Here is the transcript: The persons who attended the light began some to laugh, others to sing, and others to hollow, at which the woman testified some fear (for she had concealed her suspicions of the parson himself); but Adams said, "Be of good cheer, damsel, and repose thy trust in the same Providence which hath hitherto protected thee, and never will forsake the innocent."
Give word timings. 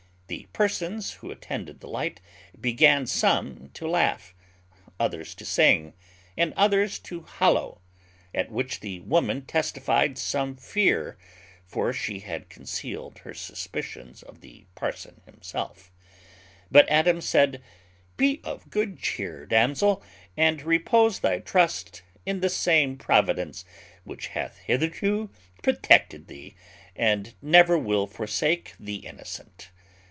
The 0.27 0.47
persons 0.53 1.15
who 1.15 1.29
attended 1.29 1.81
the 1.81 1.89
light 1.89 2.21
began 2.57 3.05
some 3.05 3.69
to 3.73 3.85
laugh, 3.85 4.33
others 4.97 5.35
to 5.35 5.43
sing, 5.43 5.91
and 6.37 6.53
others 6.55 6.99
to 6.99 7.23
hollow, 7.23 7.81
at 8.33 8.49
which 8.49 8.79
the 8.79 9.01
woman 9.01 9.45
testified 9.45 10.17
some 10.17 10.55
fear 10.55 11.17
(for 11.65 11.91
she 11.91 12.19
had 12.19 12.47
concealed 12.47 13.17
her 13.19 13.33
suspicions 13.33 14.23
of 14.23 14.39
the 14.39 14.67
parson 14.73 15.19
himself); 15.25 15.91
but 16.71 16.87
Adams 16.89 17.25
said, 17.27 17.61
"Be 18.15 18.39
of 18.45 18.69
good 18.69 18.99
cheer, 18.99 19.45
damsel, 19.45 20.01
and 20.37 20.61
repose 20.61 21.19
thy 21.19 21.39
trust 21.39 22.03
in 22.25 22.39
the 22.39 22.47
same 22.47 22.95
Providence 22.97 23.65
which 24.05 24.27
hath 24.27 24.59
hitherto 24.59 25.29
protected 25.61 26.29
thee, 26.29 26.55
and 26.95 27.33
never 27.41 27.77
will 27.77 28.07
forsake 28.07 28.75
the 28.79 28.95
innocent." 28.95 29.71